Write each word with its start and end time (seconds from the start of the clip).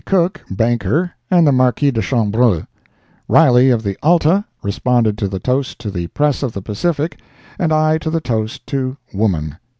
Cook, 0.03 0.41
banker 0.49 1.11
and 1.29 1.45
the 1.45 1.51
Marquis 1.51 1.91
de 1.91 2.01
Chambrun. 2.01 2.65
Riley, 3.27 3.69
of 3.69 3.83
the 3.83 3.95
ALTA, 4.01 4.45
responded 4.63 5.15
to 5.19 5.27
the 5.27 5.37
toast 5.37 5.77
to 5.77 5.91
the 5.91 6.07
Press 6.07 6.41
of 6.41 6.53
the 6.53 6.61
Pacific, 6.63 7.19
and 7.59 7.71
I 7.71 7.99
to 7.99 8.09
the 8.09 8.19
toast 8.19 8.65
to 8.69 8.97
Woman. 9.13 9.57